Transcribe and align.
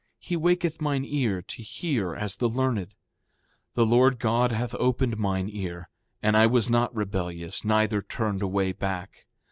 He 0.17 0.35
waketh 0.35 0.81
mine 0.81 1.05
ear 1.05 1.43
to 1.43 1.61
hear 1.61 2.15
as 2.15 2.37
the 2.37 2.49
learned. 2.49 2.87
7:5 2.87 2.87
The 3.75 3.85
Lord 3.85 4.19
God 4.19 4.51
hath 4.51 4.73
opened 4.79 5.15
mine 5.19 5.47
ear, 5.53 5.89
and 6.23 6.35
I 6.35 6.47
was 6.47 6.71
not 6.71 6.95
rebellious, 6.95 7.63
neither 7.63 8.01
turned 8.01 8.41
away 8.41 8.71
back. 8.71 9.27